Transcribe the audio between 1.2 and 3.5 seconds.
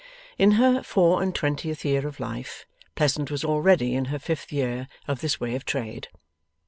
and twentieth year of life, Pleasant was